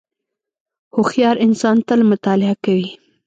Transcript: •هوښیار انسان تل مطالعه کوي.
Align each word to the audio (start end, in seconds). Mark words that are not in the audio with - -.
•هوښیار 0.95 1.35
انسان 1.45 1.77
تل 1.87 1.99
مطالعه 2.11 2.55
کوي. 2.65 2.89